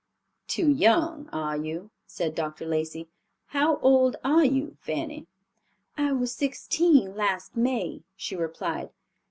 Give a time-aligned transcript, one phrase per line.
[0.47, 2.65] "Too young, are you?" said Dr.
[2.65, 3.07] Lacey.
[3.49, 5.27] "How old are you, Fanny?"
[5.95, 8.89] "I was sixteen last May," she replied.